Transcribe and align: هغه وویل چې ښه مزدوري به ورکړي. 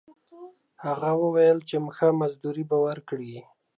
هغه 0.85 1.09
وویل 1.23 1.57
چې 1.69 1.75
ښه 1.95 2.07
مزدوري 2.21 2.63
به 2.69 2.77
ورکړي. 2.85 3.35